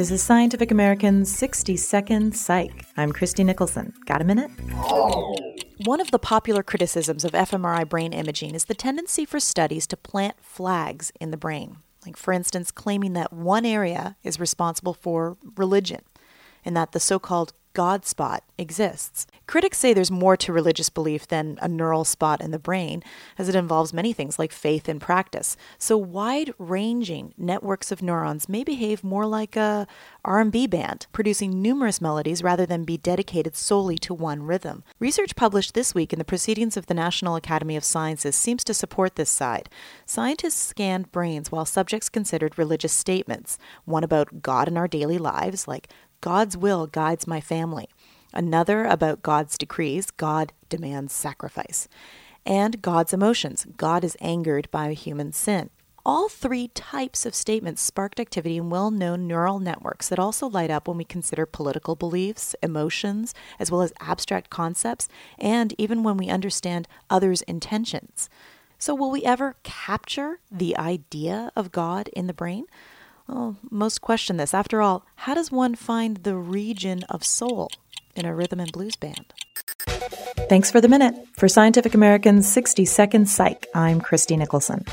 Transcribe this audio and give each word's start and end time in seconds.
This 0.00 0.10
is 0.10 0.22
Scientific 0.22 0.70
American's 0.70 1.30
60 1.36 1.76
Second 1.76 2.34
Psych. 2.34 2.86
I'm 2.96 3.12
Christie 3.12 3.44
Nicholson. 3.44 3.92
Got 4.06 4.22
a 4.22 4.24
minute? 4.24 4.50
One 5.84 6.00
of 6.00 6.10
the 6.10 6.18
popular 6.18 6.62
criticisms 6.62 7.22
of 7.22 7.32
fMRI 7.32 7.86
brain 7.86 8.14
imaging 8.14 8.54
is 8.54 8.64
the 8.64 8.74
tendency 8.74 9.26
for 9.26 9.38
studies 9.38 9.86
to 9.88 9.98
plant 9.98 10.36
flags 10.40 11.12
in 11.20 11.32
the 11.32 11.36
brain. 11.36 11.80
Like, 12.06 12.16
for 12.16 12.32
instance, 12.32 12.70
claiming 12.70 13.12
that 13.12 13.30
one 13.30 13.66
area 13.66 14.16
is 14.22 14.40
responsible 14.40 14.94
for 14.94 15.36
religion 15.54 16.00
and 16.64 16.74
that 16.74 16.92
the 16.92 16.98
so 16.98 17.18
called 17.18 17.52
God 17.72 18.04
spot 18.04 18.42
exists. 18.58 19.26
Critics 19.46 19.78
say 19.78 19.92
there's 19.92 20.10
more 20.10 20.36
to 20.36 20.52
religious 20.52 20.90
belief 20.90 21.28
than 21.28 21.58
a 21.62 21.68
neural 21.68 22.04
spot 22.04 22.40
in 22.40 22.50
the 22.50 22.58
brain, 22.58 23.02
as 23.38 23.48
it 23.48 23.54
involves 23.54 23.92
many 23.92 24.12
things 24.12 24.38
like 24.38 24.52
faith 24.52 24.88
and 24.88 25.00
practice. 25.00 25.56
So 25.78 25.96
wide-ranging 25.96 27.34
networks 27.36 27.92
of 27.92 28.02
neurons 28.02 28.48
may 28.48 28.64
behave 28.64 29.04
more 29.04 29.26
like 29.26 29.56
a 29.56 29.86
R&B 30.24 30.66
band, 30.66 31.06
producing 31.12 31.62
numerous 31.62 32.00
melodies 32.00 32.42
rather 32.42 32.66
than 32.66 32.84
be 32.84 32.96
dedicated 32.96 33.56
solely 33.56 33.98
to 33.98 34.14
one 34.14 34.42
rhythm. 34.42 34.82
Research 34.98 35.36
published 35.36 35.74
this 35.74 35.94
week 35.94 36.12
in 36.12 36.18
the 36.18 36.24
Proceedings 36.24 36.76
of 36.76 36.86
the 36.86 36.94
National 36.94 37.36
Academy 37.36 37.76
of 37.76 37.84
Sciences 37.84 38.36
seems 38.36 38.64
to 38.64 38.74
support 38.74 39.16
this 39.16 39.30
side. 39.30 39.68
Scientists 40.04 40.60
scanned 40.60 41.12
brains 41.12 41.52
while 41.52 41.64
subjects 41.64 42.08
considered 42.08 42.58
religious 42.58 42.92
statements, 42.92 43.58
one 43.84 44.04
about 44.04 44.42
God 44.42 44.68
in 44.68 44.76
our 44.76 44.88
daily 44.88 45.18
lives, 45.18 45.68
like 45.68 45.88
God's 46.20 46.56
will 46.56 46.86
guides 46.86 47.26
my 47.26 47.40
family. 47.40 47.88
Another 48.32 48.84
about 48.84 49.22
God's 49.22 49.58
decrees, 49.58 50.10
God 50.10 50.52
demands 50.68 51.12
sacrifice. 51.12 51.88
And 52.46 52.80
God's 52.80 53.12
emotions, 53.12 53.66
God 53.76 54.04
is 54.04 54.16
angered 54.20 54.70
by 54.70 54.92
human 54.92 55.32
sin. 55.32 55.70
All 56.06 56.30
three 56.30 56.68
types 56.68 57.26
of 57.26 57.34
statements 57.34 57.82
sparked 57.82 58.18
activity 58.18 58.56
in 58.56 58.70
well 58.70 58.90
known 58.90 59.26
neural 59.26 59.58
networks 59.58 60.08
that 60.08 60.18
also 60.18 60.48
light 60.48 60.70
up 60.70 60.88
when 60.88 60.96
we 60.96 61.04
consider 61.04 61.44
political 61.44 61.94
beliefs, 61.94 62.54
emotions, 62.62 63.34
as 63.58 63.70
well 63.70 63.82
as 63.82 63.92
abstract 64.00 64.48
concepts, 64.48 65.08
and 65.38 65.74
even 65.76 66.02
when 66.02 66.16
we 66.16 66.28
understand 66.28 66.88
others' 67.10 67.42
intentions. 67.42 68.30
So, 68.78 68.94
will 68.94 69.10
we 69.10 69.24
ever 69.24 69.56
capture 69.62 70.40
the 70.50 70.74
idea 70.78 71.52
of 71.54 71.70
God 71.70 72.08
in 72.08 72.26
the 72.26 72.32
brain? 72.32 72.64
Well, 73.30 73.56
most 73.70 74.00
question 74.00 74.38
this. 74.38 74.52
After 74.52 74.82
all, 74.82 75.04
how 75.14 75.34
does 75.34 75.52
one 75.52 75.76
find 75.76 76.16
the 76.18 76.34
region 76.36 77.04
of 77.08 77.24
soul 77.24 77.70
in 78.16 78.24
a 78.26 78.34
rhythm 78.34 78.58
and 78.58 78.72
blues 78.72 78.96
band? 78.96 79.32
Thanks 80.48 80.70
for 80.70 80.80
the 80.80 80.88
minute. 80.88 81.14
For 81.36 81.48
Scientific 81.48 81.94
American's 81.94 82.50
60 82.50 82.84
Second 82.84 83.28
Psych, 83.28 83.66
I'm 83.72 84.00
Christie 84.00 84.36
Nicholson. 84.36 84.84